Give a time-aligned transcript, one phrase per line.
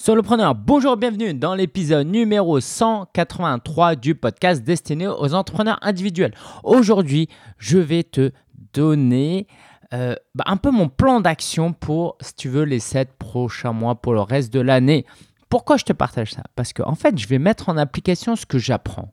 [0.00, 6.32] Solopreneur, bonjour, bienvenue dans l'épisode numéro 183 du podcast destiné aux entrepreneurs individuels.
[6.62, 7.28] Aujourd'hui,
[7.58, 8.30] je vais te
[8.72, 9.48] donner
[9.92, 13.96] euh, bah, un peu mon plan d'action pour, si tu veux, les 7 prochains mois,
[13.96, 15.04] pour le reste de l'année.
[15.48, 16.44] Pourquoi je te partage ça?
[16.54, 19.12] Parce qu'en en fait, je vais mettre en application ce que j'apprends.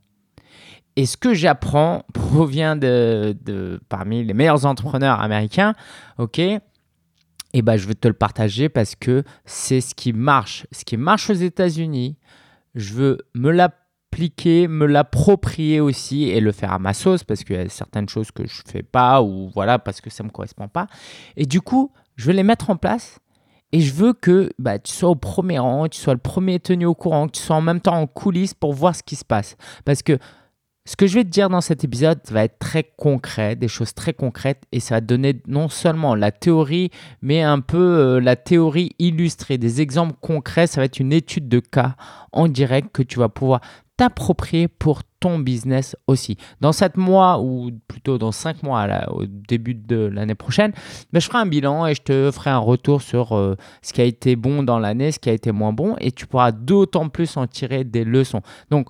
[0.95, 5.73] Et ce que j'apprends provient de, de, parmi les meilleurs entrepreneurs américains,
[6.19, 6.39] ok?
[7.55, 10.67] Et eh ben, je vais te le partager parce que c'est ce qui marche.
[10.73, 12.17] Ce qui marche aux États-Unis,
[12.75, 17.55] je veux me l'appliquer, me l'approprier aussi et le faire à ma sauce parce qu'il
[17.55, 20.27] y a certaines choses que je ne fais pas ou voilà parce que ça ne
[20.27, 20.87] me correspond pas.
[21.37, 23.19] Et du coup, je veux les mettre en place
[23.71, 26.85] et je veux que bah, tu sois au premier rang, tu sois le premier tenu
[26.85, 29.23] au courant, que tu sois en même temps en coulisses pour voir ce qui se
[29.23, 29.55] passe.
[29.85, 30.19] Parce que
[30.87, 33.95] ce que je vais te dire dans cet épisode va être très concret, des choses
[33.95, 36.91] très concrètes, et ça va donner non seulement la théorie,
[37.23, 40.67] mais un peu euh, la théorie illustrée, des exemples concrets.
[40.67, 41.95] Ça va être une étude de cas
[42.31, 43.61] en direct que tu vas pouvoir
[43.97, 46.37] t'approprier pour ton business aussi.
[46.61, 50.71] Dans 7 mois, ou plutôt dans 5 mois au début de l'année prochaine,
[51.11, 54.01] ben, je ferai un bilan et je te ferai un retour sur euh, ce qui
[54.01, 57.09] a été bon dans l'année, ce qui a été moins bon, et tu pourras d'autant
[57.09, 58.41] plus en tirer des leçons.
[58.69, 58.89] Donc,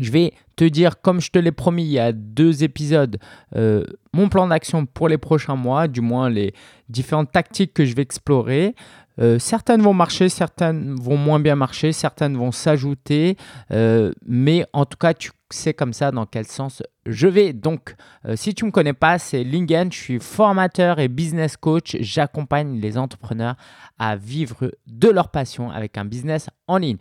[0.00, 3.18] je vais te dire, comme je te l'ai promis il y a deux épisodes,
[3.56, 6.54] euh, mon plan d'action pour les prochains mois, du moins les
[6.88, 8.74] différentes tactiques que je vais explorer.
[9.20, 13.36] Euh, certaines vont marcher, certaines vont moins bien marcher, certaines vont s'ajouter,
[13.70, 17.52] euh, mais en tout cas, tu sais comme ça dans quel sens je vais.
[17.52, 17.94] Donc,
[18.34, 21.96] si tu ne me connais pas, c'est Lingen, je suis formateur et business coach.
[22.00, 23.54] J'accompagne les entrepreneurs
[23.98, 26.96] à vivre de leur passion avec un business en ligne.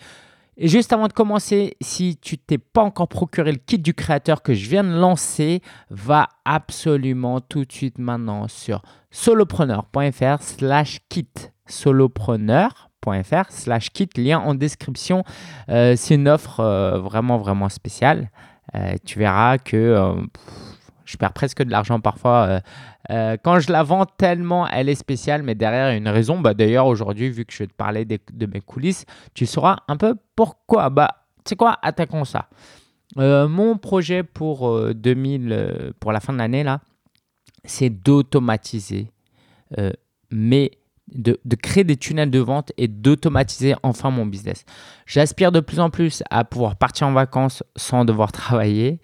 [0.57, 4.43] Et juste avant de commencer, si tu t'es pas encore procuré le kit du créateur
[4.43, 11.29] que je viens de lancer, va absolument tout de suite maintenant sur solopreneur.fr slash kit.
[11.65, 15.23] Solopreneur.fr slash kit, lien en description.
[15.69, 18.29] Euh, c'est une offre euh, vraiment, vraiment spéciale.
[18.75, 20.15] Euh, tu verras que
[21.05, 22.61] je perds presque de l'argent parfois
[23.11, 26.39] euh, quand je la vends tellement elle est spéciale, mais derrière une raison.
[26.39, 29.97] Bah, D'ailleurs, aujourd'hui, vu que je vais te parler de, mes coulisses, tu sauras un
[29.97, 30.89] peu pourquoi.
[30.89, 32.49] Bah, tu sais quoi, attaquons ça.
[33.17, 36.81] Euh, mon projet pour 2000, pour la fin de l'année, là,
[37.65, 39.11] c'est d'automatiser,
[40.31, 40.71] mais
[41.13, 44.65] de, créer des tunnels de vente et d'automatiser enfin mon business.
[45.05, 48.99] J'aspire de plus en plus à pouvoir partir en vacances sans devoir travailler.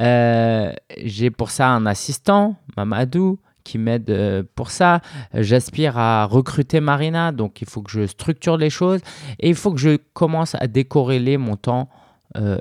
[0.00, 0.72] Euh,
[1.02, 5.00] j'ai pour ça un assistant, Mamadou, qui m'aide euh, pour ça.
[5.32, 9.00] J'aspire à recruter Marina, donc il faut que je structure les choses
[9.40, 11.88] et il faut que je commence à décorréler mon temps
[12.36, 12.58] euh,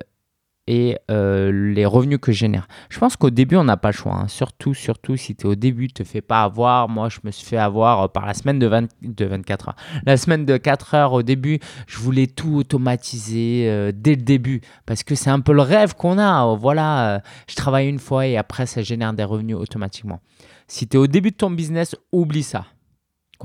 [0.67, 2.67] et euh, les revenus que je génère.
[2.89, 4.13] Je pense qu'au début, on n'a pas le choix.
[4.13, 4.27] Hein.
[4.27, 6.87] Surtout, surtout si tu es au début, tu te fais pas avoir.
[6.87, 9.75] Moi, je me suis fait avoir euh, par la semaine de, 24 heures.
[10.05, 14.61] La semaine de 4 heures au début, je voulais tout automatiser euh, dès le début
[14.85, 16.55] parce que c'est un peu le rêve qu'on a.
[16.55, 20.21] Voilà, je travaille une fois et après, ça génère des revenus automatiquement.
[20.67, 22.65] Si tu es au début de ton business, oublie ça.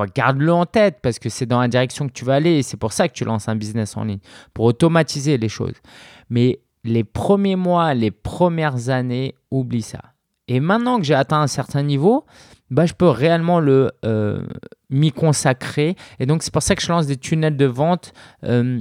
[0.06, 2.76] Garde-le en tête parce que c'est dans la direction que tu vas aller et c'est
[2.76, 4.20] pour ça que tu lances un business en ligne,
[4.54, 5.74] pour automatiser les choses.
[6.30, 10.00] Mais les premiers mois, les premières années, oublie ça.
[10.48, 12.24] Et maintenant que j'ai atteint un certain niveau,
[12.70, 14.42] bah, je peux réellement le euh,
[14.90, 15.94] m'y consacrer.
[16.18, 18.12] Et donc, c'est pour ça que je lance des tunnels de vente.
[18.44, 18.80] Euh,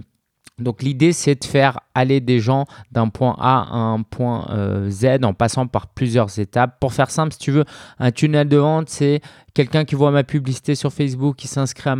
[0.60, 4.90] donc l'idée, c'est de faire aller des gens d'un point A à un point euh,
[4.90, 6.80] Z en passant par plusieurs étapes.
[6.80, 7.64] Pour faire simple, si tu veux,
[8.00, 9.22] un tunnel de vente, c'est
[9.54, 11.96] quelqu'un qui voit ma publicité sur Facebook, qui s'inscrit à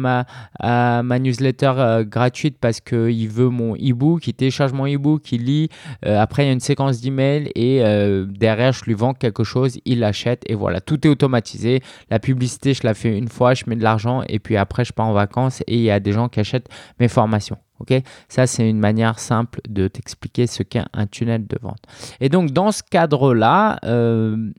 [1.04, 5.70] ma, newsletter euh, gratuite parce qu'il veut mon e-book, il télécharge mon e-book, il lit.
[6.08, 7.84] Euh, après, il y a une séquence d'emails et
[8.28, 11.84] derrière, je lui vends quelque chose, il l'achète et voilà, tout est automatisé.
[12.10, 14.94] La publicité, je la fais une fois, je mets de l'argent et puis après, je
[14.94, 16.70] pars en vacances et il y a des gens qui achètent
[17.00, 17.58] mes formations.
[17.80, 17.94] Ok,
[18.28, 21.84] ça c'est une manière simple de t'expliquer ce qu'est un tunnel de vente.
[22.20, 24.52] Et donc dans ce cadre-là, euh,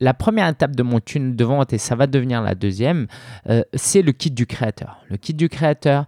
[0.00, 3.06] la première étape de mon tunnel de vente, et ça va devenir la deuxième,
[3.48, 4.98] euh, c'est le kit du créateur.
[5.08, 6.06] Le kit du créateur,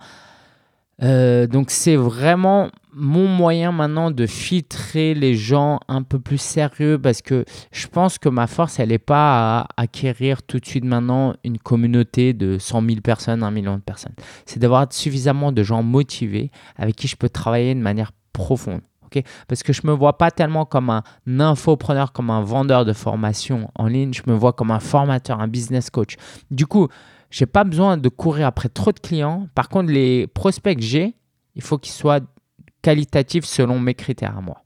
[1.02, 6.98] euh, donc c'est vraiment mon moyen maintenant de filtrer les gens un peu plus sérieux
[6.98, 10.84] parce que je pense que ma force, elle n'est pas à acquérir tout de suite
[10.84, 14.14] maintenant une communauté de 100 000 personnes, 1 million de personnes.
[14.46, 18.80] C'est d'avoir suffisamment de gens motivés avec qui je peux travailler de manière profonde.
[19.48, 21.02] Parce que je ne me vois pas tellement comme un
[21.38, 25.48] infopreneur, comme un vendeur de formation en ligne, je me vois comme un formateur, un
[25.48, 26.16] business coach.
[26.50, 26.88] Du coup,
[27.34, 29.48] je n'ai pas besoin de courir après trop de clients.
[29.56, 31.16] Par contre, les prospects que j'ai,
[31.56, 32.20] il faut qu'ils soient
[32.80, 34.62] qualitatif selon mes critères à moi.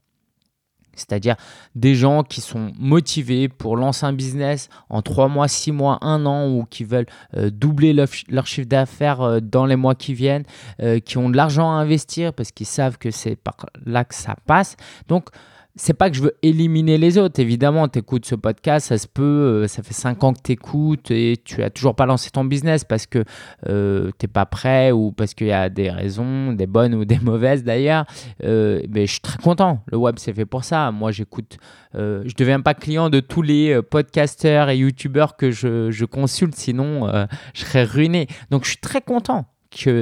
[0.93, 1.35] C'est-à-dire
[1.73, 6.27] des gens qui sont motivés pour lancer un business en 3 mois, 6 mois, 1
[6.27, 10.43] an ou qui veulent euh, doubler leur, chiffre d'affaires euh, dans les mois qui viennent,
[10.83, 14.13] euh, qui ont de l'argent à investir parce qu'ils savent que c'est par là que
[14.13, 14.75] ça passe.
[15.07, 15.29] Donc,
[15.79, 17.39] c'est pas que je veux éliminer les autres.
[17.39, 19.23] Évidemment, tu écoutes ce podcast, ça se peut,
[19.63, 22.43] euh, ça fait 5 ans que tu écoutes et tu as toujours pas lancé ton
[22.43, 23.23] business parce que
[23.69, 27.05] euh, tu n'es pas prêt ou parce qu'il y a des raisons, des bonnes ou
[27.05, 28.05] des mauvaises d'ailleurs.
[28.43, 29.81] Euh, mais je suis très content.
[29.87, 30.91] Le web, c'est fait pour ça.
[30.91, 31.57] Moi, j'écoute.
[31.93, 36.55] je ne deviens pas client de tous les podcasteurs et youtubeurs que je, je consulte,
[36.55, 37.09] sinon
[37.53, 38.27] je serais ruiné.
[38.51, 39.45] Donc, je suis très content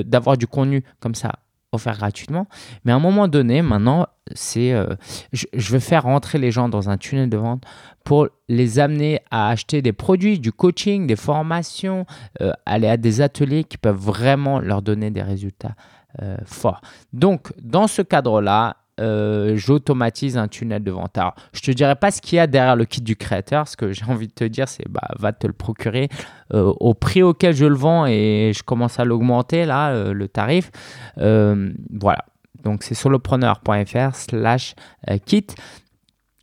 [0.05, 1.33] d'avoir du contenu comme ça
[1.71, 2.47] offert gratuitement.
[2.85, 4.95] Mais à un moment donné, maintenant, c'est, euh,
[5.33, 7.63] je, veux faire rentrer les gens dans un tunnel de vente
[8.03, 12.05] pour les amener à acheter des produits, du coaching, des formations,
[12.41, 15.75] euh, aller à des ateliers qui peuvent vraiment leur donner des résultats
[16.21, 16.81] euh, forts.
[17.13, 21.17] Donc, dans ce cadre-là, euh, j'automatise un tunnel de vente.
[21.17, 23.67] Alors, je te dirai pas ce qu'il y a derrière le kit du créateur.
[23.67, 26.09] Ce que j'ai envie de te dire, c'est bah, va te le procurer
[26.53, 30.27] euh, au prix auquel je le vends et je commence à l'augmenter là, euh, le
[30.27, 30.71] tarif.
[31.17, 32.25] voilà.
[32.63, 34.73] Donc, c'est solopreneur.fr slash
[35.25, 35.45] kit.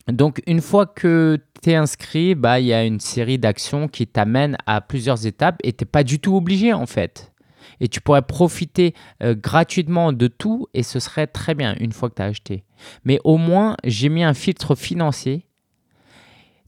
[0.09, 4.07] Donc, une fois que tu es inscrit, bah, il y a une série d'actions qui
[4.07, 7.34] t'amènent à plusieurs étapes et tu n'es pas du tout obligé en fait
[7.81, 12.09] et tu pourrais profiter euh, gratuitement de tout et ce serait très bien une fois
[12.09, 12.65] que tu as acheté.
[13.05, 15.47] Mais au moins, j'ai mis un filtre financier.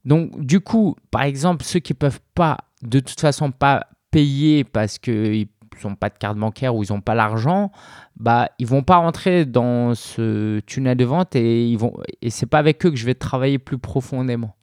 [0.04, 4.62] Donc, du coup, par exemple, ceux qui ne peuvent pas, de toute façon, pas payer
[4.64, 5.48] parce qu'ils
[5.84, 7.72] n'ont pas de carte bancaire ou ils n'ont pas l'argent,
[8.16, 11.92] bah, ils vont pas rentrer dans ce tunnel de vente et ils vont
[12.22, 14.54] et c'est pas avec eux que je vais travailler plus profondément.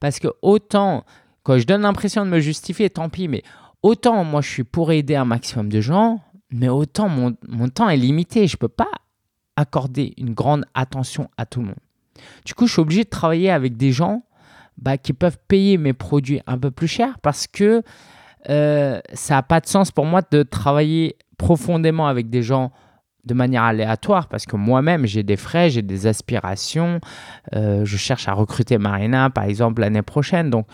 [0.00, 1.04] Parce que autant
[1.42, 3.42] quand je donne l'impression de me justifier, tant pis, mais
[3.82, 6.20] autant moi je suis pour aider un maximum de gens,
[6.50, 7.34] mais autant mon,
[7.68, 8.46] temps est limité.
[8.46, 8.90] Je ne peux pas
[9.56, 11.76] accorder une grande attention à tout le monde.
[12.44, 14.22] Du coup, je suis obligé de travailler avec des gens
[14.78, 17.82] bah, qui peuvent payer mes produits un peu plus cher parce que
[18.48, 22.72] euh, ça n'a pas de sens pour moi de travailler profondément avec des gens
[23.24, 27.00] de manière aléatoire parce que moi-même j'ai des frais, j'ai des aspirations.
[27.54, 30.50] Euh, je cherche à recruter Marina par exemple l'année prochaine.
[30.50, 30.66] Donc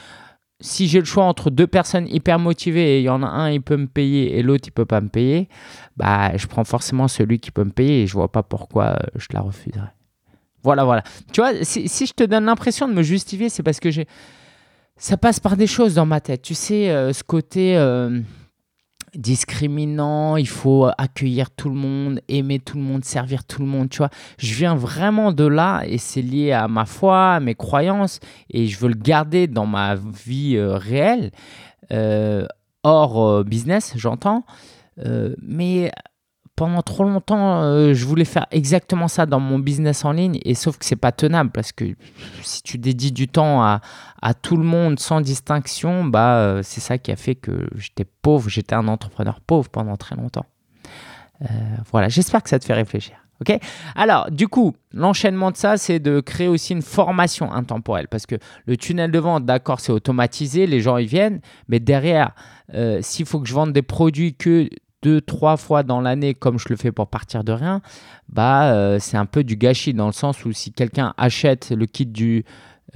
[0.60, 3.50] si j'ai le choix entre deux personnes hyper motivées et il y en a un
[3.50, 5.48] il peut me payer et l'autre il peut pas me payer,
[5.96, 8.96] bah je prends forcément celui qui peut me payer et je vois pas pourquoi euh,
[9.16, 9.92] je la refuserais.
[10.64, 11.02] Voilà, voilà.
[11.32, 14.06] Tu vois, si, je te donne l'impression de me justifier, c'est parce que j'ai
[14.96, 16.42] ça passe par des choses dans ma tête.
[16.42, 18.20] Tu sais, euh, ce côté euh,
[19.14, 23.88] discriminant, il faut accueillir tout le monde, aimer tout le monde, servir tout le monde,
[23.88, 24.10] tu vois.
[24.38, 28.20] Je viens vraiment de là et c'est lié à ma foi, à mes croyances
[28.50, 31.30] et je veux le garder dans ma vie euh, réelle,
[31.92, 32.46] euh,
[32.82, 34.44] hors euh, business, j'entends.
[35.42, 35.92] mais
[36.58, 40.56] pendant trop longtemps, euh, je voulais faire exactement ça dans mon business en ligne, et
[40.56, 41.94] sauf que c'est pas tenable parce que
[42.42, 43.80] si tu dédies du temps à,
[44.42, 48.48] tout le monde sans distinction, bah euh, c'est ça qui a fait que j'étais pauvre,
[48.48, 50.46] j'étais un entrepreneur pauvre pendant très longtemps.
[51.42, 51.46] Euh,
[51.92, 53.14] voilà, j'espère que ça te fait réfléchir.
[53.40, 53.56] Ok?
[53.94, 58.08] Alors, du coup, l'enchaînement de ça, c'est de créer aussi une formation intemporelle.
[58.08, 58.34] Parce que
[58.66, 62.34] le tunnel de vente, d'accord, c'est automatisé, les gens y viennent, mais derrière,
[63.00, 64.68] s'il faut que je vende des produits que
[65.02, 67.80] deux, trois fois dans l'année comme je le fais pour partir de rien,
[68.28, 71.86] bah euh, c'est un peu du gâchis dans le sens où si quelqu'un achète le
[71.86, 72.44] kit du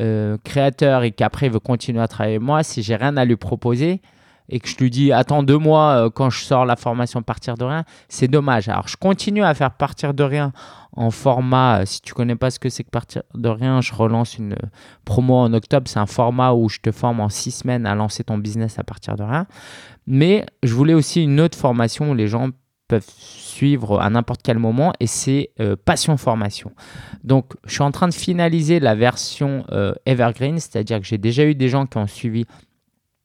[0.01, 3.25] euh, créateur et qu'après il veut continuer à travailler avec moi, si j'ai rien à
[3.25, 4.01] lui proposer
[4.49, 7.57] et que je lui dis attends deux mois euh, quand je sors la formation partir
[7.57, 8.69] de rien, c'est dommage.
[8.69, 10.53] Alors je continue à faire partir de rien
[10.95, 14.37] en format, si tu connais pas ce que c'est que partir de rien, je relance
[14.37, 14.57] une
[15.05, 18.25] promo en octobre, c'est un format où je te forme en six semaines à lancer
[18.25, 19.47] ton business à partir de rien.
[20.07, 22.51] Mais je voulais aussi une autre formation où les gens
[22.89, 26.73] peuvent suivre à n'importe quel moment et c'est euh, Passion Formation.
[27.25, 31.45] Donc je suis en train de finaliser la version euh, Evergreen, c'est-à-dire que j'ai déjà
[31.45, 32.45] eu des gens qui ont suivi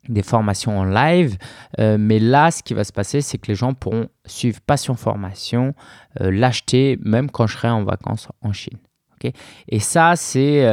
[0.09, 1.37] des formations en live,
[1.79, 4.95] euh, mais là ce qui va se passer c'est que les gens pourront suivre Passion
[4.95, 5.73] Formation,
[6.19, 8.79] l'acheter même quand je serai en vacances en Chine.
[9.67, 10.65] et ça c'est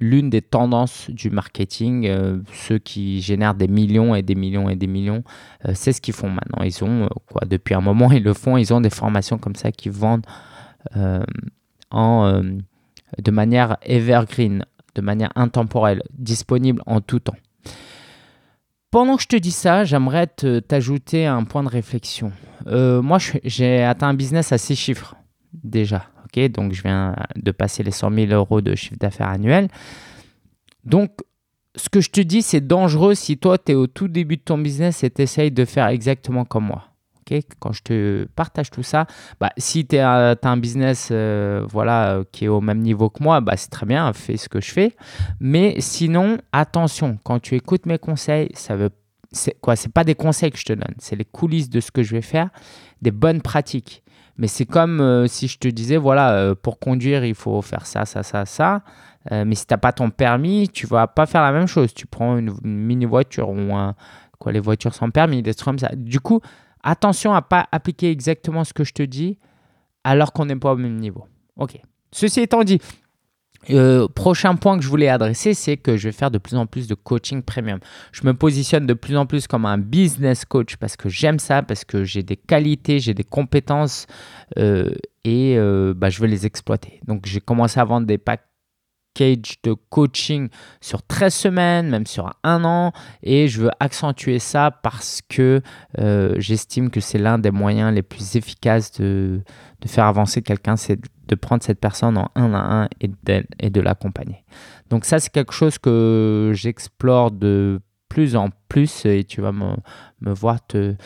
[0.00, 4.76] l'une des tendances du marketing, euh, ceux qui génèrent des millions et des millions et
[4.76, 5.22] des millions,
[5.66, 6.64] euh, c'est ce qu'ils font maintenant.
[6.64, 9.54] Ils ont, euh, quoi, depuis un moment, ils le font, ils ont des formations comme
[9.54, 10.26] ça qui vendent
[11.90, 12.42] en,
[13.18, 17.36] de manière evergreen, de manière intemporelle, disponible en tout temps.
[18.90, 22.32] Pendant que je te dis ça, j'aimerais t'ajouter un point de réflexion.
[22.66, 25.14] moi, j'ai atteint un business à six chiffres
[25.52, 26.06] déjà
[26.48, 29.68] donc je viens de passer les 100 000 euros de chiffre d'affaires annuel.
[30.84, 31.10] Donc,
[31.76, 34.42] ce que je te dis, c'est dangereux si toi, tu es au tout début de
[34.42, 36.84] ton business et tu essayes de faire exactement comme moi.
[37.58, 39.06] Quand je te partage tout ça,
[39.40, 43.22] bah, si tu as un business euh, voilà, euh, qui est au même niveau que
[43.22, 44.96] moi, bah, c'est très bien, fais ce que je fais.
[45.38, 48.90] Mais sinon, attention, quand tu écoutes mes conseils, ça veut
[49.32, 51.92] c'est quoi C'est pas des conseils que je te donne, c'est les coulisses de ce
[51.92, 52.50] que je vais faire,
[53.00, 54.02] des bonnes pratiques.
[54.36, 58.06] Mais c'est comme euh, si je te disais, voilà, pour conduire, il faut faire ça,
[58.06, 58.82] ça, ça, ça.
[59.30, 61.94] mais si tu n'as pas ton permis, tu vas pas faire la même chose.
[61.94, 63.94] Tu prends une, mini voiture ou un,
[64.40, 65.90] quoi, les voitures sans permis, des trucs comme ça.
[65.94, 66.40] Du coup,
[66.82, 69.38] attention à pas appliquer exactement ce que je te dis
[70.04, 71.26] alors qu'on n'est pas au même niveau.
[71.56, 71.80] Ok.
[72.12, 72.80] Ceci étant dit,
[73.68, 76.66] euh, prochain point que je voulais adresser, c'est que je vais faire de plus en
[76.66, 77.78] plus de coaching premium.
[78.10, 81.62] Je me positionne de plus en plus comme un business coach parce que j'aime ça,
[81.62, 84.06] parce que j'ai des qualités, j'ai des compétences
[84.58, 84.90] euh,
[85.24, 87.00] et euh, bah, je veux les exploiter.
[87.06, 88.46] Donc j'ai commencé à vendre des packs
[89.14, 90.48] cage de coaching
[90.80, 92.92] sur 13 semaines, même sur un an.
[93.22, 95.62] Et je veux accentuer ça parce que
[95.98, 99.40] euh, j'estime que c'est l'un des moyens les plus efficaces de,
[99.80, 100.98] de faire avancer quelqu'un, c'est
[101.28, 104.44] de prendre cette personne en un à un et de, et de l'accompagner.
[104.90, 109.76] Donc ça, c'est quelque chose que j'explore de plus en plus et tu vas me,
[110.20, 110.96] me voir te,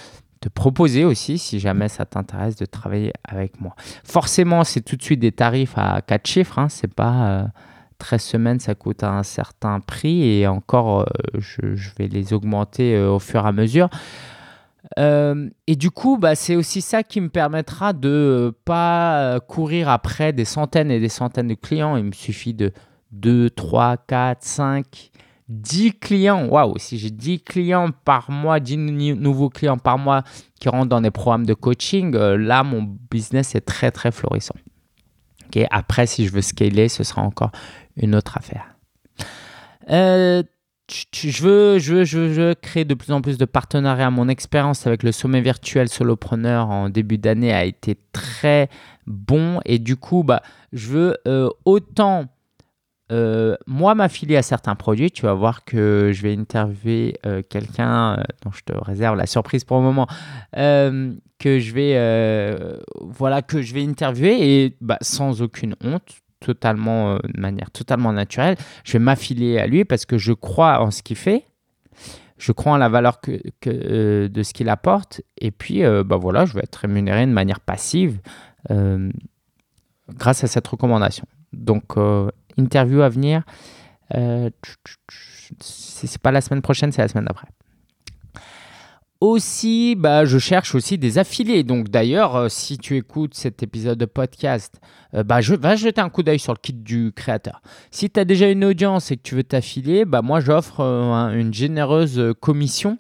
[0.41, 3.75] te proposer aussi, si jamais ça t'intéresse, de travailler avec moi.
[4.05, 7.29] Forcément, c'est tout de suite des tarifs à 4 chiffres, hein, c'est pas...
[7.29, 7.45] Euh,
[7.99, 11.05] 13 semaines, ça coûte un certain prix et encore, euh,
[11.39, 11.61] je,
[11.99, 13.89] vais les augmenter euh, au fur et à mesure.
[14.99, 20.33] Euh, et du coup, bah, c'est aussi ça qui me permettra de pas courir après
[20.33, 21.97] des centaines et des centaines de clients.
[21.97, 22.73] Il me suffit de
[23.13, 25.11] 2, 3, 4, 5,
[25.49, 26.47] 10 clients.
[26.49, 28.77] Waouh, si j'ai 10 clients par mois, 10
[29.17, 30.23] nouveaux clients par mois
[30.61, 34.55] qui rentrent dans des programmes de coaching, là, mon business est très, très florissant.
[35.71, 37.53] Après, si je veux scaler, ce sera encore
[37.97, 38.75] une autre affaire.
[39.91, 40.43] Euh,
[40.91, 44.11] je, veux, je, veux, je, veux, créer de plus en plus de partenariats.
[44.11, 48.69] Mon expérience avec le sommet virtuel solopreneur en début d'année a été très
[49.07, 50.43] bon et du coup, bah,
[50.73, 52.27] je veux euh, autant
[53.13, 55.11] euh, moi m'affilier à certains produits.
[55.11, 57.19] Tu vas voir que je vais interviewer
[57.49, 60.07] quelqu'un dont je te réserve la surprise pour le moment
[60.53, 67.19] que je vais voilà que je vais interviewer et bah, sans aucune honte totalement, euh,
[67.35, 71.03] de manière totalement naturelle, je vais m'affilier à lui parce que je crois en ce
[71.03, 71.47] qu'il fait,
[72.37, 73.19] je crois en la valeur
[73.67, 77.33] euh, de ce qu'il apporte, et puis euh, bah voilà, je vais être rémunéré de
[77.33, 78.21] manière passive
[80.09, 81.27] grâce à cette recommandation.
[81.53, 81.97] Donc,
[82.59, 83.43] interview à venir,
[85.61, 87.49] c'est pas la semaine prochaine, c'est la semaine d'après
[89.25, 91.63] aussi, bah, je cherche aussi des affiliés.
[91.63, 94.81] Donc d'ailleurs, euh, si tu écoutes cet épisode de podcast,
[95.15, 97.63] euh, bah, je, va jeter un coup d'œil sur le kit du créateur.
[97.91, 101.31] Si tu as déjà une audience et que tu veux t'affilier, bah, moi j'offre euh,
[101.39, 102.99] une généreuse commission.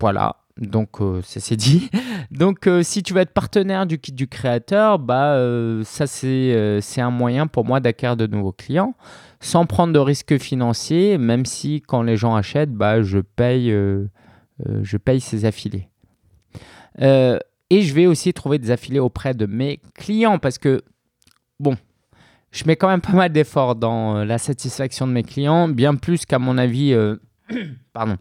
[0.00, 1.90] voilà, donc c'est dit.
[2.30, 5.38] Donc si tu veux être partenaire du kit du créateur, bah,
[5.84, 8.94] ça c'est un moyen pour moi d'acquérir de nouveaux clients
[9.40, 13.70] sans prendre de risques financiers, même si quand les gens achètent, bah, je paye
[14.64, 15.88] euh, je paye ces affiliés.
[17.02, 20.82] Euh, et je vais aussi trouver des affiliés auprès de mes clients parce que,
[21.60, 21.76] bon,
[22.52, 25.94] je mets quand même pas mal d'efforts dans euh, la satisfaction de mes clients, bien
[25.94, 26.96] plus qu'à mon avis,
[27.92, 28.16] pardon,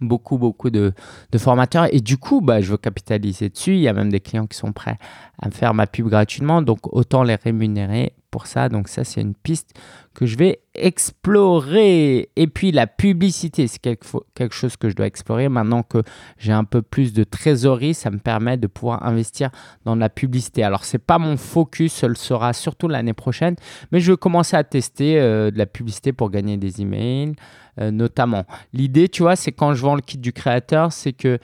[0.00, 0.92] beaucoup, beaucoup de,
[1.36, 1.88] formateurs.
[1.92, 3.74] Et du coup, bah, je veux capitaliser dessus.
[3.74, 4.98] Il y a même des clients qui sont prêts
[5.40, 6.62] à me faire ma pub gratuitement.
[6.62, 8.68] Donc, autant les rémunérer pour ça.
[8.68, 9.78] Donc ça, c'est une piste
[10.14, 12.30] que je vais explorer.
[12.36, 15.48] Et puis la publicité, c'est quelque, chose que je dois explorer.
[15.48, 16.02] Maintenant que
[16.38, 19.50] j'ai un peu plus de trésorerie, ça me permet de pouvoir investir
[19.84, 20.62] dans la publicité.
[20.62, 23.56] Alors, ce n'est pas mon focus, ce sera surtout l'année prochaine,
[23.92, 27.34] mais je vais commencer à tester euh, de la publicité pour gagner des emails,
[27.80, 28.44] euh, notamment.
[28.72, 31.38] L'idée, tu vois, c'est quand je vends le kit du créateur, c'est que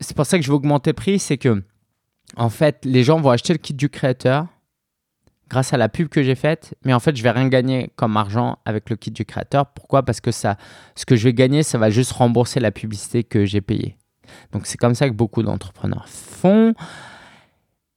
[0.00, 1.62] c'est pour ça que je vais augmenter le prix, c'est que
[2.36, 4.46] en fait, les gens vont acheter le kit du créateur
[5.48, 8.16] grâce à la pub que j'ai faite, mais en fait, je vais rien gagner comme
[8.16, 9.66] argent avec le kit du créateur.
[9.66, 10.02] Pourquoi?
[10.02, 10.56] Parce que ça,
[10.94, 13.96] ce que je vais gagner, ça va juste rembourser la publicité que j'ai payée.
[14.52, 16.74] Donc, c'est comme ça que beaucoup d'entrepreneurs font.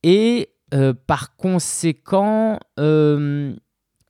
[0.04, 3.56] Et euh, par conséquent, euh,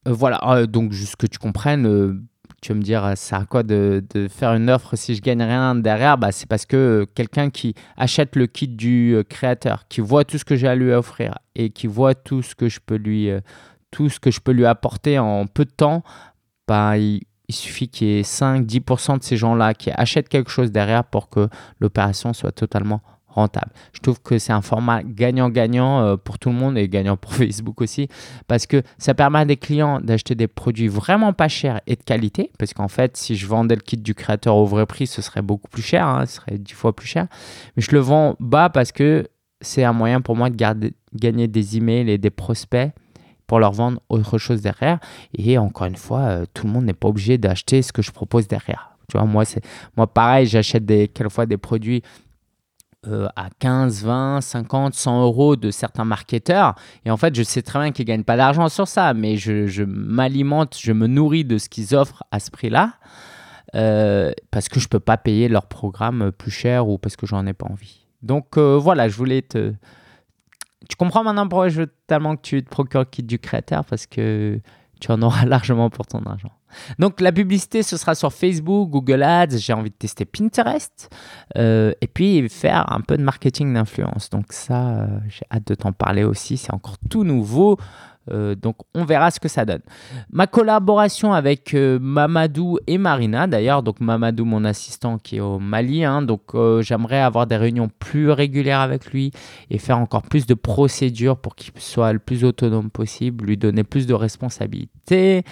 [0.08, 2.26] euh, voilà, donc juste que tu comprennes,
[2.62, 5.76] tu vas me dire, ça à quoi de, faire une offre si je gagne rien
[5.76, 6.18] derrière?
[6.18, 10.38] Bah, C'est parce que quelqu'un qui achète le kit du euh, créateur, qui voit tout
[10.38, 13.30] ce que j'ai à lui offrir et qui voit tout ce que je peux lui,
[13.30, 13.42] euh,
[13.92, 16.04] tout ce que je peux lui apporter en peu de temps,
[16.68, 21.06] bah, il, suffit qu'il y ait 5-10% de ces gens-là qui achètent quelque chose derrière
[21.06, 21.48] pour que
[21.80, 23.02] l'opération soit totalement
[23.94, 27.34] Je trouve que c'est un format gagnant-gagnant euh, pour tout le monde et gagnant pour
[27.36, 28.08] Facebook aussi
[28.48, 32.04] parce que ça permet à des clients d'acheter des produits vraiment pas chers et de
[32.04, 35.22] qualité parce qu'en fait, si je vendais le kit du créateur au vrai prix, ce
[35.22, 37.28] serait beaucoup plus cher, hein, ce serait dix fois plus cher.
[37.76, 39.28] Mais je le vends bas parce que
[39.62, 42.92] c'est un moyen pour moi de gagner des emails et des prospects
[43.48, 45.00] pour leur vendre autre chose derrière.
[45.38, 48.12] Et encore une fois, euh, tout le monde n'est pas obligé d'acheter ce que je
[48.12, 48.92] propose derrière.
[49.10, 49.64] Tu vois, moi, c'est
[49.96, 52.04] moi pareil, j'achète des, quelquefois des produits
[53.06, 56.76] euh, à 15, 20, 50, 100 euros de certains marketeurs.
[57.06, 59.38] Et en fait, je sais très bien qu'ils ne gagnent pas d'argent sur ça, mais
[59.38, 62.94] je, m'alimente, je me nourris de ce qu'ils offrent à ce prix-là.
[63.76, 67.26] Euh, parce que je ne peux pas payer leur programme plus cher ou parce que
[67.26, 68.06] j'en ai pas envie.
[68.24, 69.74] Donc voilà, je voulais te,
[70.90, 73.84] tu comprends maintenant pourquoi je veux tellement que tu te procures le kit du créateur
[73.86, 74.60] parce que
[75.00, 76.52] tu en auras largement pour ton argent.
[77.00, 81.10] Donc la publicité, ce sera sur Facebook, Google Ads, j'ai envie de tester Pinterest
[81.58, 84.30] euh, et puis faire un peu de marketing d'influence.
[84.30, 87.78] Donc ça, euh, j'ai hâte de t'en parler aussi, c'est encore tout nouveau.
[88.32, 89.82] Euh, donc on verra ce que ça donne.
[90.32, 95.60] Ma collaboration avec euh, Mamadou et Marina, d'ailleurs, donc Mamadou mon assistant qui est au
[95.60, 99.32] Mali, hein, donc euh, j'aimerais avoir des réunions plus régulières avec lui
[99.70, 103.84] et faire encore plus de procédures pour qu'il soit le plus autonome possible, lui donner
[103.84, 105.44] plus de responsabilités.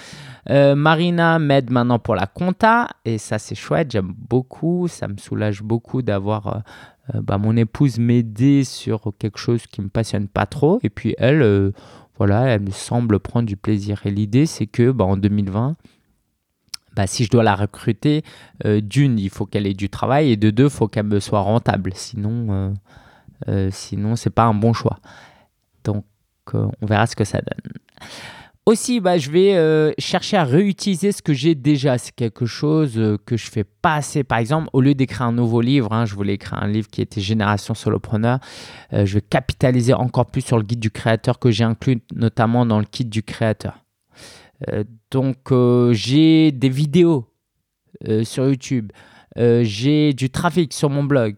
[0.48, 5.64] Marina m'aide maintenant pour la compta et ça c'est chouette, j'aime beaucoup, ça me soulage
[5.64, 6.62] beaucoup d'avoir
[7.16, 11.72] bah, mon épouse m'aider sur quelque chose qui me passionne pas trop et puis elle
[12.18, 14.02] voilà, elle me semble prendre du plaisir.
[14.06, 15.76] Et l'idée, c'est que bah, en 2020,
[16.96, 18.24] bah, si je dois la recruter,
[18.66, 21.20] euh, d'une, il faut qu'elle ait du travail, et de deux, il faut qu'elle me
[21.20, 21.92] soit rentable.
[21.94, 22.74] Sinon, euh,
[23.50, 25.00] euh, sinon c'est pas un bon choix.
[25.84, 26.06] Donc,
[26.54, 27.74] on verra ce que ça donne.
[28.68, 32.00] Aussi, bah, je vais euh, chercher à réutiliser ce que j'ai déjà.
[32.00, 34.24] C'est quelque chose euh, que je fais pas assez.
[34.24, 37.04] Par exemple, au lieu d'écrire un nouveau livre, hein, je voulais écrire un livre qui
[37.04, 38.40] était Génération Solopreneur,
[38.92, 42.66] euh, je vais capitaliser encore plus sur le guide du créateur que j'ai inclus notamment
[42.66, 43.84] dans le kit du créateur.
[45.12, 45.38] donc,
[45.92, 47.26] j'ai des vidéos
[48.24, 48.92] sur YouTube,
[49.36, 51.36] j'ai du trafic sur mon blog.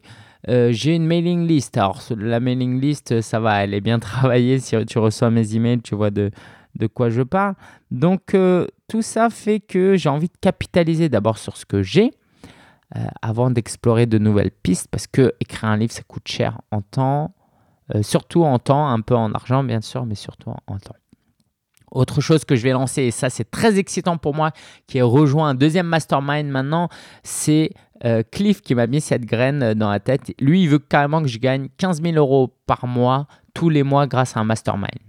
[0.47, 1.77] j'ai une mailing list.
[1.77, 4.59] Alors, la mailing list, ça va, elle est bien travaillée.
[4.59, 6.31] Si tu reçois mes emails, tu vois de,
[6.77, 7.55] de quoi je parle.
[7.91, 12.11] Donc euh, tout ça fait que j'ai envie de capitaliser d'abord sur ce que j'ai
[12.95, 16.81] euh, avant d'explorer de nouvelles pistes parce que écrire un livre ça coûte cher en
[16.81, 17.33] temps,
[17.95, 20.95] euh, surtout en temps, un peu en argent bien sûr, mais surtout en, temps.
[21.91, 24.51] Autre chose que je vais lancer, et ça c'est très excitant pour moi,
[24.87, 26.89] qui est rejoint un deuxième mastermind maintenant,
[27.23, 27.71] c'est
[28.31, 30.31] Cliff qui m'a mis cette graine dans la tête.
[30.39, 34.05] Lui, il veut carrément que je gagne 15 000 euros par mois, tous les mois,
[34.05, 35.06] grâce à un mastermind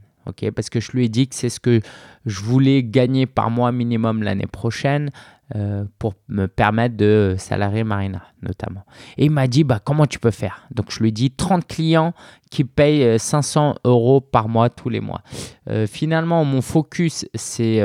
[0.55, 1.81] parce que je lui ai dit que c'est ce que
[2.27, 5.11] je voulais gagner par mois minimum l'année prochaine
[5.57, 8.85] euh, pour me permettre de salarier Marina notamment.
[9.17, 10.67] Et il m'a dit bah, comment tu peux faire?
[10.71, 12.13] Donc je lui ai dit 30 clients
[12.51, 15.23] qui payent 500 euh, euros par mois tous les mois.
[15.71, 17.83] Euh, finalement, mon focus, c'est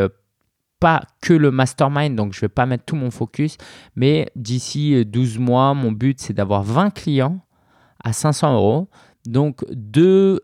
[0.81, 3.55] pas que le mastermind, donc je vais pas mettre tout mon focus,
[3.95, 7.39] mais d'ici 12 mois, mon but c'est d'avoir 20 clients
[8.03, 8.89] à 500 euros.
[9.25, 10.41] Donc deux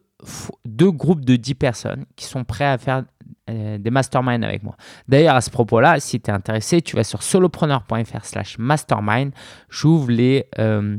[0.66, 3.04] deux groupes de 10 personnes qui sont prêts à faire
[3.50, 4.76] euh, des masterminds avec moi.
[5.08, 9.32] D'ailleurs, à ce propos-là, si tu es intéressé, tu vas sur solopreneur.fr slash mastermind.
[9.70, 10.98] J'ouvre les, euh,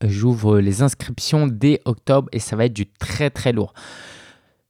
[0.00, 3.72] les inscriptions dès octobre et ça va être du très très lourd.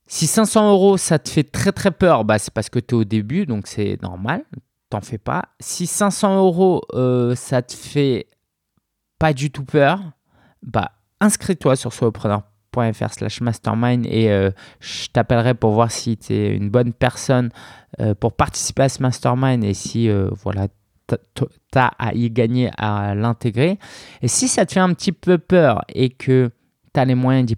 [0.07, 2.98] Si 500 euros, ça te fait très très peur, bah, c'est parce que tu es
[2.98, 4.44] au début, donc c'est normal,
[4.90, 5.46] t'en fais pas.
[5.61, 8.29] Si 500 euros, euh, ça te fait
[9.18, 10.00] pas du tout peur,
[10.62, 12.54] bah inscris-toi sur solopreneur.fr
[12.92, 17.50] fr slash mastermind et euh, je t'appellerai pour voir si tu es une bonne personne
[18.00, 20.68] euh, pour participer à ce mastermind et si euh, voilà
[21.06, 23.78] tu as à y gagner à l'intégrer.
[24.22, 26.50] Et si ça te fait un petit peu peur et que
[26.94, 27.56] tu as les moyens d'y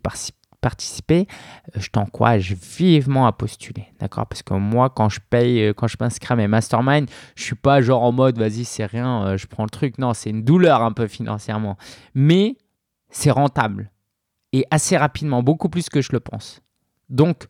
[0.60, 1.28] participer,
[1.76, 4.26] je t'encourage vivement à postuler, d'accord?
[4.26, 7.80] Parce que moi, quand je paye, quand je m'inscris à mes masterminds, je suis pas
[7.82, 9.98] genre en mode, vas-y, c'est rien, je prends le truc.
[9.98, 11.76] Non, c'est une douleur un peu financièrement,
[12.14, 12.56] mais
[13.10, 13.92] c'est rentable
[14.70, 16.60] assez rapidement, beaucoup plus que je le pense.
[17.08, 17.46] Donc,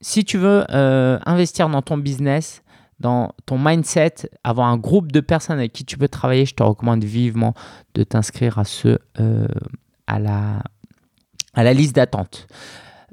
[0.00, 2.62] si tu veux euh, investir dans ton business,
[3.00, 6.62] dans ton mindset, avoir un groupe de personnes avec qui tu peux travailler, je te
[6.62, 7.54] recommande vivement
[7.94, 9.46] de t'inscrire à ce euh,
[10.06, 10.62] à la
[11.54, 12.46] à la liste d'attente.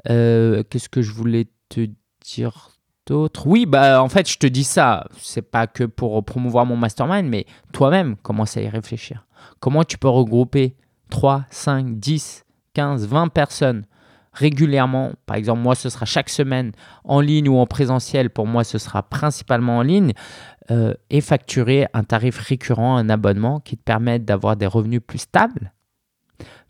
[0.10, 1.88] Euh, qu'est-ce que je voulais te
[2.26, 2.72] dire
[3.06, 3.48] d'autre?
[3.48, 7.28] Oui, bah en fait, je te dis ça, c'est pas que pour promouvoir mon mastermind,
[7.28, 9.26] mais toi-même, commence à y réfléchir?
[9.60, 10.76] Comment tu peux regrouper
[11.10, 13.86] 3, 5, 10 15, 20 personnes
[14.34, 16.72] régulièrement, par exemple moi ce sera chaque semaine
[17.04, 20.14] en ligne ou en présentiel, pour moi ce sera principalement en ligne,
[20.72, 25.20] euh, et facturer un tarif récurrent, un abonnement qui te permette d'avoir des revenus plus
[25.20, 25.72] stables,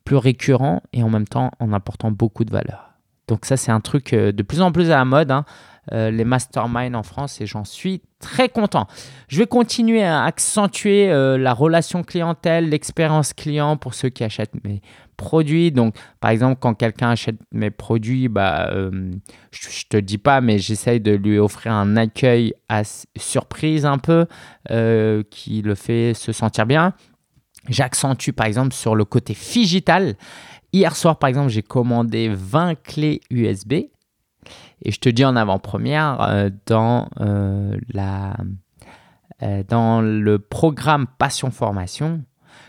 [0.03, 2.89] plus récurrent et en même temps en apportant beaucoup de valeur.
[3.29, 5.45] Donc ça, c'est un truc euh, de plus en plus à la mode, hein,
[5.93, 8.87] euh, les masterminds en France, et j'en suis très content.
[9.29, 14.81] Je vais continuer à accentuer la relation clientèle, l'expérience client pour ceux qui achètent mes
[15.15, 15.71] produits.
[15.71, 20.59] Donc, par exemple, quand quelqu'un achète mes produits, bah, je, ne te dis pas, mais
[20.59, 22.83] j'essaye de lui offrir un accueil à
[23.17, 24.27] surprise un peu,
[25.29, 26.93] qui le fait se sentir bien.
[27.69, 30.15] J'accentue par exemple sur le côté digital.
[30.73, 33.73] Hier soir, par exemple, j'ai commandé 20 clés USB.
[33.73, 38.35] Et je te dis en avant-première, euh, dans, euh, la,
[39.41, 42.23] euh, dans le programme Passion Formation,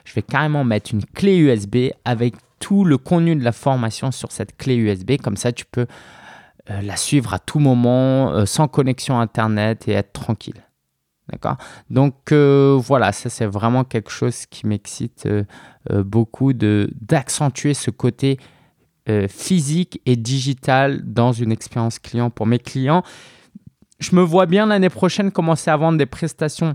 [0.05, 4.33] je vais carrément mettre une clé USB avec tout le contenu de la formation sur
[4.33, 5.13] cette clé USB.
[5.23, 5.87] Comme ça, tu peux
[6.69, 10.65] la suivre à tout moment, sans connexion Internet et être tranquille.
[11.31, 11.57] D'accord?
[11.89, 15.45] Donc euh, voilà, ça c'est vraiment quelque chose qui m'excite euh,
[15.91, 18.39] euh, beaucoup d'accentuer ce côté
[19.29, 23.03] physique et digital dans une expérience client pour mes clients.
[23.99, 26.75] Je me vois bien l'année prochaine commencer à vendre des prestations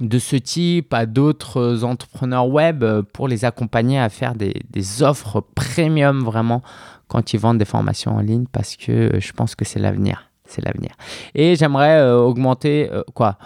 [0.00, 4.54] de ce type à d'autres entrepreneurs web pour les accompagner à faire des,
[5.02, 6.62] offres premium vraiment
[7.08, 10.30] quand ils vendent des formations en ligne parce que je pense que c'est l'avenir.
[10.46, 10.90] C'est l'avenir.
[11.34, 13.38] Et j'aimerais augmenter quoi?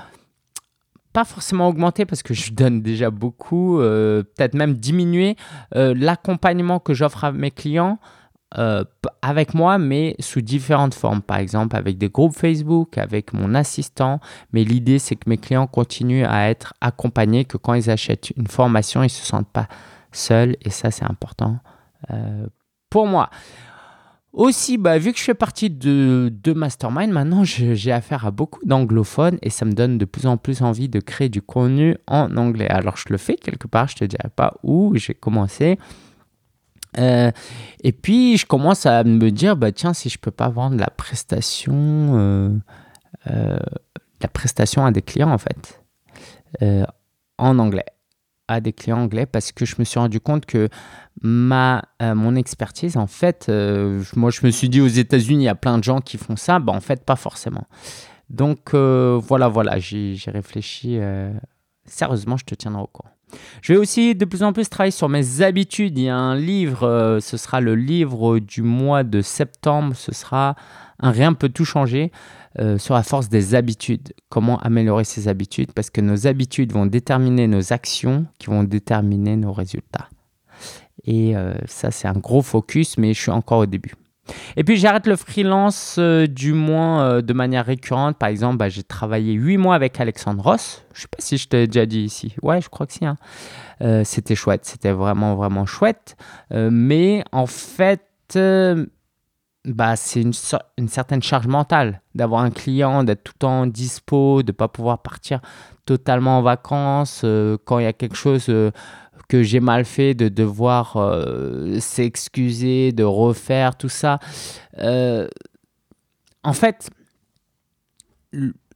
[1.12, 5.36] Pas forcément augmenter parce que je donne déjà beaucoup, euh, peut-être même diminuer
[5.74, 7.98] euh, l'accompagnement que j'offre à mes clients
[8.56, 8.84] euh,
[9.20, 11.20] avec moi, mais sous différentes formes.
[11.20, 14.20] Par exemple, avec des groupes Facebook, avec mon assistant.
[14.52, 18.46] Mais l'idée, c'est que mes clients continuent à être accompagnés, que quand ils achètent une
[18.46, 19.68] formation, ils ne se sentent pas
[20.12, 20.56] seuls.
[20.62, 21.58] Et ça, c'est important
[22.90, 23.30] pour moi.
[24.32, 28.64] Aussi, bah, vu que je fais partie de, de Mastermind, maintenant j'ai affaire à beaucoup
[28.64, 32.36] d'anglophones et ça me donne de plus en plus envie de créer du contenu en
[32.36, 32.68] anglais.
[32.68, 35.78] Alors je le fais quelque part, je te dirai pas où j'ai commencé.
[36.96, 37.30] Euh,
[37.82, 40.88] et puis je commence à me dire, bah, tiens, si je peux pas vendre la
[40.88, 42.50] prestation, euh,
[43.30, 43.58] euh,
[44.22, 45.82] la prestation à des clients en fait,
[47.38, 47.84] en anglais
[48.50, 50.70] à des clients anglais parce que je me suis rendu compte que
[51.20, 53.48] ma, mon expertise, en fait,
[54.16, 56.36] moi je me suis dit aux États-Unis, il y a plein de gens qui font
[56.36, 57.66] ça, bah, en fait, pas forcément.
[58.30, 60.98] Donc voilà, voilà, j'ai réfléchi.
[61.84, 63.17] sérieusement, je te tiendrai au courant.
[63.62, 65.98] Je vais aussi de plus en plus travailler sur mes habitudes.
[65.98, 70.56] Il y a un livre, ce sera le livre du mois de septembre, ce sera
[71.00, 72.10] un Rien peut tout changer.
[72.58, 74.14] Euh, sur la force des habitudes.
[74.30, 75.70] Comment améliorer ses habitudes?
[75.72, 80.08] Parce que nos habitudes vont déterminer nos actions qui vont déterminer nos résultats.
[81.04, 83.94] Et euh, ça, c'est un gros focus, mais je suis encore au début.
[84.56, 88.16] Et puis j'arrête le freelance euh, du moins de manière récurrente.
[88.16, 90.84] Par exemple, bah, j'ai travaillé 8 mois avec Alexandre Ross.
[90.94, 92.34] Je sais pas si je t'ai déjà dit ici.
[92.42, 93.06] Ouais, je crois que si.
[93.06, 93.16] Hein.
[94.04, 96.16] c'était chouette, c'était vraiment, vraiment chouette.
[96.50, 98.02] mais en fait,
[99.64, 100.32] bah, c'est une,
[100.78, 104.68] une, certaine charge mentale d'avoir un client, d'être tout le temps dispo, de ne pas
[104.68, 105.40] pouvoir partir
[105.88, 108.70] totalement en vacances euh, quand il y a quelque chose euh,
[109.28, 114.18] que j'ai mal fait, de devoir euh, s'excuser, de refaire tout ça.
[114.78, 116.90] en fait,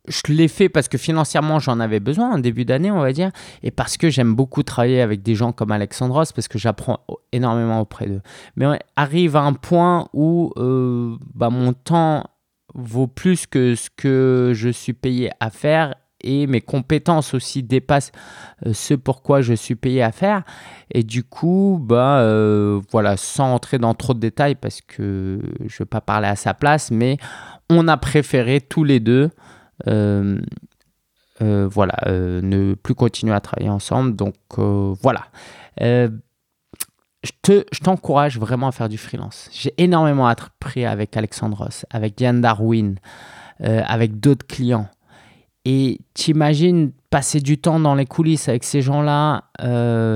[0.09, 3.31] je l'ai fait parce que financièrement j'en avais besoin en début d'année, on va dire,
[3.62, 7.01] et parce que j'aime beaucoup travailler avec des gens comme Alexandros, parce que j'apprends
[7.33, 8.23] énormément auprès d'eux.
[8.57, 12.25] Mais on arrive à un point où euh, bah, mon temps
[12.75, 18.12] vaut plus que ce que je suis payé à faire et mes compétences aussi dépassent
[18.66, 20.42] euh, ce pourquoi je suis payé à faire.
[20.90, 25.64] Et du coup, bah, euh, voilà, sans entrer dans trop de détails parce que je
[25.64, 27.16] ne vais pas parler à sa place, mais
[27.70, 29.30] on a préféré tous les deux
[29.88, 30.38] euh,
[31.40, 34.14] voilà, ne plus continuer à travailler ensemble.
[34.14, 35.22] Donc voilà.
[35.80, 36.06] je
[37.82, 39.50] t'encourage vraiment à faire du freelance.
[39.52, 42.94] J'ai énormément appris avec Alexandre Ross, avec Diane Darwin,
[43.58, 44.88] avec d'autres clients.
[45.64, 49.44] Et t'imagines passer du temps dans les coulisses avec ces gens-là,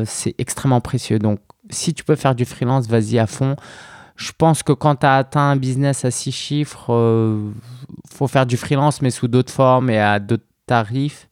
[0.04, 1.18] c'est extrêmement précieux.
[1.18, 1.38] Donc,
[1.70, 3.54] si tu peux faire du freelance, vas-y à fond.
[4.16, 8.46] Je pense que quand tu as atteint un business à six chiffres, il faut faire
[8.46, 11.28] du freelance, mais sous d'autres formes et à d'autres tarifs.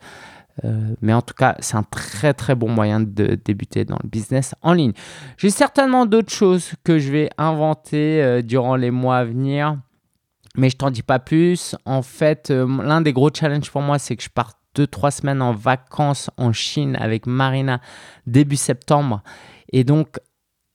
[0.65, 4.09] Euh, mais en tout cas, c'est un très très bon moyen de débuter dans le
[4.09, 4.93] business en ligne.
[5.37, 9.77] J'ai certainement d'autres choses que je vais inventer euh, durant les mois à venir,
[10.57, 11.77] mais je t'en dis pas plus.
[11.85, 15.43] En fait, euh, l'un des gros challenges pour moi, c'est que je pars 2-3 semaines
[15.43, 17.81] en vacances en Chine avec Marina
[18.27, 19.23] début septembre.
[19.73, 20.19] Et donc,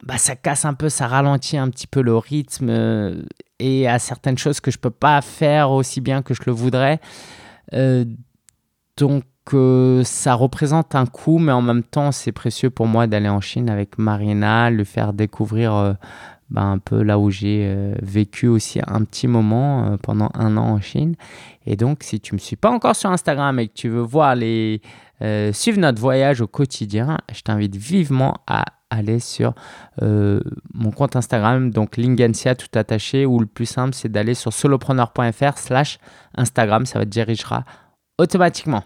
[0.03, 3.25] bah, ça casse un peu, ça ralentit un petit peu le rythme
[3.59, 6.99] et à certaines choses que je peux pas faire aussi bien que je le voudrais.
[7.73, 8.05] Euh,
[8.97, 13.29] donc euh, ça représente un coût, mais en même temps, c'est précieux pour moi d'aller
[13.29, 15.93] en Chine avec Marina, lui faire découvrir euh,
[16.49, 20.69] bah, un peu là où j'ai euh, vécu aussi un petit moment pendant un an
[20.71, 21.15] en Chine.
[21.65, 24.01] Et donc, si tu ne me suis pas encore sur Instagram et que tu veux
[24.01, 24.81] voir les
[25.51, 29.53] suivre notre voyage au quotidien, je t'invite vivement à aller sur
[30.01, 35.57] mon compte Instagram, donc Lingensia tout attaché, ou le plus simple, c'est d'aller sur solopreneur.fr
[35.57, 35.99] slash
[36.35, 37.65] Instagram, ça te dirigera
[38.17, 38.83] automatiquement.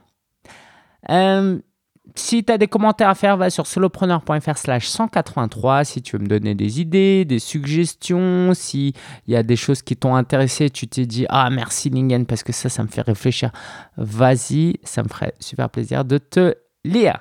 [2.16, 5.86] Si tu as des commentaires à faire, va sur solopreneur.fr slash 183.
[5.86, 8.94] Si tu veux me donner des idées, des suggestions, s'il
[9.28, 12.52] y a des choses qui t'ont intéressé, tu t'es dit Ah, merci Lingen, parce que
[12.52, 13.52] ça, ça me fait réfléchir.
[13.98, 17.20] Vas-y, ça me ferait super plaisir de te lire.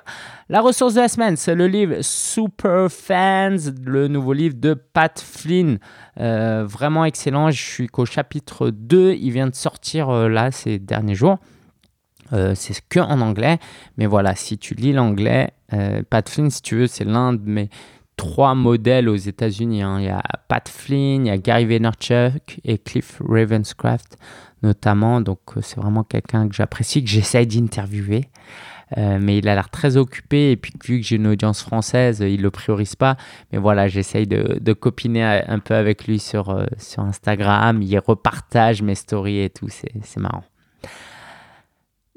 [0.49, 5.17] La ressource de la semaine, c'est le livre Super Fans, le nouveau livre de Pat
[5.19, 5.79] Flynn.
[6.19, 7.49] Euh, vraiment excellent.
[7.51, 9.13] Je suis qu'au chapitre 2.
[9.13, 11.37] Il vient de sortir euh, là ces derniers jours.
[12.33, 13.59] Euh, c'est que en anglais.
[13.97, 17.47] Mais voilà, si tu lis l'anglais, euh, Pat Flynn, si tu veux, c'est l'un de
[17.47, 17.69] mes
[18.17, 19.83] trois modèles aux États-Unis.
[19.83, 19.99] Hein.
[19.99, 24.17] Il y a Pat Flynn, il y a Gary Vaynerchuk et Cliff Ravenscraft
[24.63, 25.21] notamment.
[25.21, 28.29] Donc euh, c'est vraiment quelqu'un que j'apprécie, que j'essaye d'interviewer.
[28.95, 32.37] mais il a l'air très occupé et puis vu que j'ai une audience française, il
[32.37, 33.17] ne le priorise pas.
[33.51, 37.81] Mais voilà, j'essaye de, de, copiner un peu avec lui sur, sur Instagram.
[37.81, 40.43] Il repartage mes stories et tout, c'est marrant.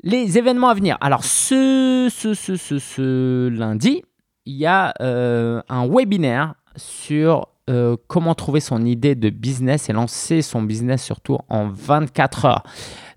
[0.06, 0.96] Les événements à venir.
[1.00, 4.04] Alors, ce, ce, ce, ce, lundi,
[4.44, 9.92] il y a euh, un webinaire sur euh, comment trouver son idée de business et
[9.92, 12.62] lancer son business surtout en 24 heures.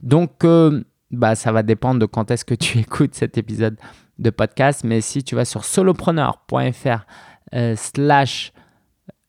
[0.02, 3.78] Donc, euh, bah, ça va dépendre de quand est-ce que tu écoutes cet épisode
[4.18, 4.84] de podcast.
[4.84, 7.06] Mais si tu vas sur solopreneur.fr
[7.76, 8.52] slash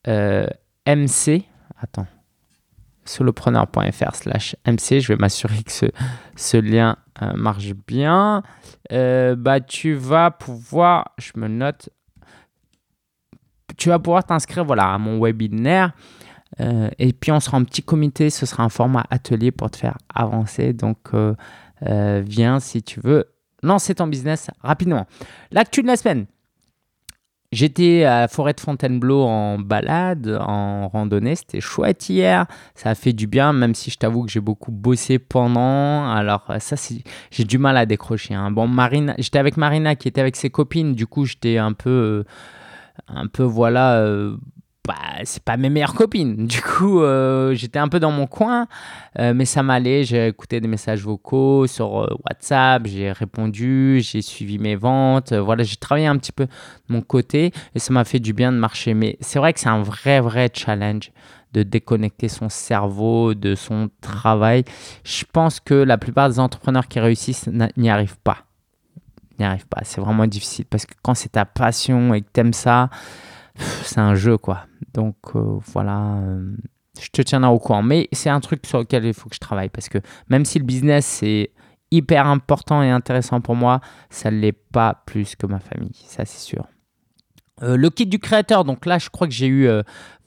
[0.07, 1.44] MC,
[1.79, 2.07] attends,
[3.11, 5.01] solopreneur.fr slash MC.
[5.01, 5.73] Je vais m'assurer que
[6.37, 8.42] ce, lien euh, marche bien.
[8.92, 11.90] Euh, bah, tu vas pouvoir, je me note,
[13.77, 15.92] tu vas pouvoir t'inscrire voilà, à mon webinaire.
[16.61, 19.77] Euh, et puis on sera en petit comité, ce sera un format atelier pour te
[19.77, 20.73] faire avancer.
[20.73, 21.11] Donc
[21.83, 23.25] viens si tu veux
[23.62, 25.07] lancer ton business rapidement.
[25.51, 26.27] L'actu de la semaine.
[27.52, 31.34] J'étais à la forêt de Fontainebleau en balade, en randonnée.
[31.34, 32.46] C'était chouette hier.
[32.76, 36.08] Ça a fait du bien, même si je t'avoue que j'ai beaucoup bossé pendant.
[36.12, 36.76] Alors, ça,
[37.32, 38.34] j'ai du mal à décrocher.
[38.34, 38.52] Hein.
[38.52, 40.94] Bon, Marina, j'étais avec Marina qui était avec ses copines.
[40.94, 42.24] Du coup, j'étais un peu, euh,
[43.08, 44.36] un peu, voilà, euh,
[44.90, 46.48] bah, c'est pas mes meilleures copines.
[46.48, 48.66] Du coup, euh, j'étais un peu dans mon coin,
[49.20, 50.03] euh, mais ça m'allait.
[50.03, 55.33] J'ai écouté des messages vocaux sur euh, WhatsApp, j'ai répondu, j'ai suivi mes ventes.
[55.33, 56.50] voilà, j'ai travaillé un petit peu de
[56.92, 58.94] mon côté et ça m'a fait du bien de marcher.
[58.94, 61.12] Mais c'est vrai que c'est un vrai, vrai challenge
[61.53, 64.64] de déconnecter son cerveau de son travail.
[65.05, 68.38] Je pense que la plupart des entrepreneurs qui réussissent n'y arrivent pas.
[69.38, 69.83] N'y arrivent pas.
[69.85, 72.90] C'est vraiment difficile parce que quand c'est ta passion et que tu aimes ça,
[73.83, 74.66] c'est un jeu, quoi.
[74.94, 76.57] Donc euh, voilà, euh,
[77.01, 77.83] je te tiendrai au courant.
[77.83, 80.59] Mais c'est un truc sur lequel il faut que je travaille parce que même si
[80.59, 81.51] le business c'est
[81.90, 86.25] hyper important et intéressant pour moi, ça ne l'est pas plus que ma famille, ça
[86.25, 86.66] c'est sûr.
[87.62, 89.68] Euh, le kit du créateur, donc là je crois que j'ai eu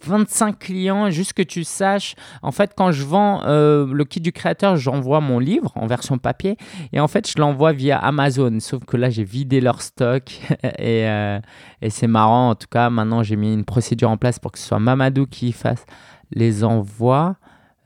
[0.06, 4.76] 25 clients, juste que tu saches, en fait quand je vends le kit du créateur,
[4.76, 6.58] j'envoie mon livre en version papier
[6.92, 10.24] et en fait je l'envoie via Amazon, sauf que là j'ai vidé leur stock
[10.78, 11.06] et,
[11.82, 14.60] et c'est marrant, en tout cas maintenant j'ai mis une procédure en place pour que
[14.60, 15.86] ce soit Mamadou qui fasse
[16.32, 17.36] les envois.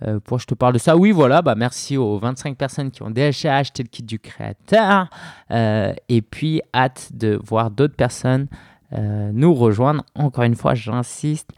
[0.04, 0.96] Euh, pour je te parle de ça.
[0.96, 5.10] Oui, voilà, bah merci aux 25 personnes qui ont déjà acheté le kit du créateur.
[5.50, 10.04] et puis, hâte de voir d'autres personnes euh, nous rejoindre.
[10.15, 11.52] Encore une fois, j'insiste,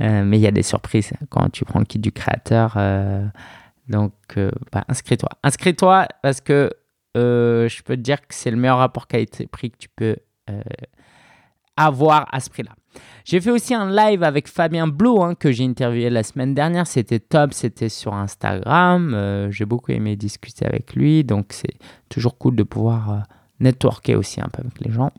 [0.00, 2.74] euh, mais il y a des surprises quand tu prends le kit du créateur.
[2.76, 3.24] Euh,
[3.88, 4.12] donc,
[4.72, 5.28] bah, inscris-toi.
[5.42, 6.70] Inscris-toi parce que
[7.14, 10.16] je peux te dire que c'est le meilleur rapport qualité-prix que tu peux
[11.76, 12.72] avoir à ce prix-là.
[13.24, 16.86] J'ai fait aussi un live avec Fabien Blou hein, que j'ai interviewé la semaine dernière.
[16.86, 19.48] C'était top, c'était sur Instagram.
[19.50, 21.76] j'ai beaucoup aimé discuter avec lui, donc c'est
[22.08, 23.24] toujours cool de pouvoir
[23.60, 25.12] networker aussi un peu avec les gens.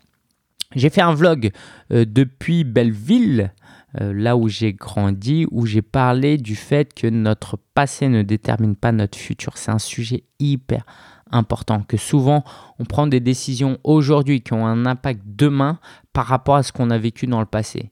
[0.75, 1.51] J'ai fait un vlog
[1.91, 3.53] euh, depuis Belleville,
[4.01, 8.75] euh, là où j'ai grandi, où j'ai parlé du fait que notre passé ne détermine
[8.75, 9.57] pas notre futur.
[9.57, 10.85] C'est un sujet hyper
[11.31, 12.43] important, que souvent
[12.77, 15.79] on prend des décisions aujourd'hui qui ont un impact demain
[16.13, 17.91] par rapport à ce qu'on a vécu dans le passé.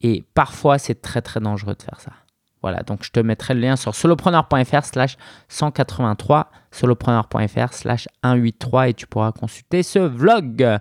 [0.00, 2.12] Et parfois c'est très très dangereux de faire ça.
[2.62, 5.16] Voilà, donc je te mettrai le lien sur solopreneur.fr slash
[5.48, 10.78] 183, solopreneur.fr slash 183 et tu pourras consulter ce vlog.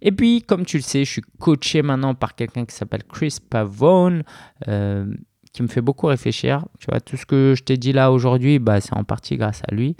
[0.00, 3.38] Et puis, comme tu le sais, je suis coaché maintenant par quelqu'un qui s'appelle Chris
[3.50, 4.22] Pavone,
[4.68, 5.12] euh,
[5.52, 6.64] qui me fait beaucoup réfléchir.
[6.78, 9.62] Tu vois, tout ce que je t'ai dit là aujourd'hui, bah, c'est en partie grâce
[9.68, 9.96] à lui.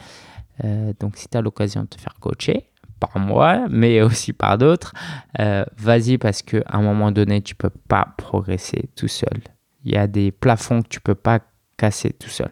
[0.62, 2.70] Euh, donc, si tu as l'occasion de te faire coacher,
[3.00, 4.92] par moi, mais aussi par d'autres.
[5.40, 9.40] Euh, vas-y parce qu'à un moment donné, tu peux pas progresser tout seul.
[9.84, 11.40] Il y a des plafonds que tu peux pas
[11.76, 12.50] casser tout seul.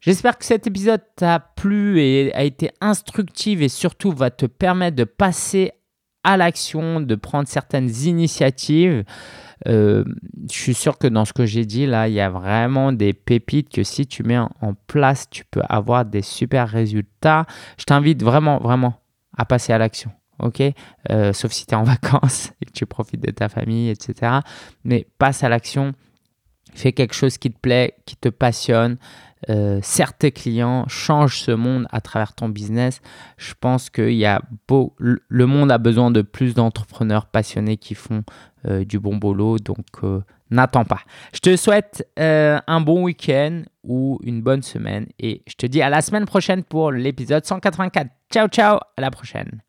[0.00, 4.96] J'espère que cet épisode t'a plu et a été instructif et surtout va te permettre
[4.96, 5.72] de passer
[6.24, 9.04] à l'action, de prendre certaines initiatives.
[9.66, 10.04] Euh,
[10.50, 13.12] je suis sûr que dans ce que j'ai dit là, il y a vraiment des
[13.12, 17.44] pépites que si tu mets en place, tu peux avoir des super résultats.
[17.76, 18.94] Je t'invite vraiment, vraiment
[19.36, 20.10] à passer à l'action.
[20.40, 20.62] Ok,
[21.10, 24.38] euh, sauf si tu es en vacances et que tu profites de ta famille, etc.
[24.84, 25.92] Mais passe à l'action,
[26.74, 28.98] fais quelque chose qui te plaît, qui te passionne,
[29.50, 29.80] euh,
[30.18, 33.00] tes clients, change ce monde à travers ton business.
[33.36, 33.90] Je pense
[34.24, 38.22] a beau, le monde a besoin de plus d'entrepreneurs passionnés qui font
[38.66, 41.00] euh, du bon boulot, donc euh, n'attends pas.
[41.32, 45.90] Je te souhaite un bon week-end ou une bonne semaine et je te dis à
[45.90, 48.10] la semaine prochaine pour l'épisode 184.
[48.30, 49.62] Ciao ciao, à la prochaine.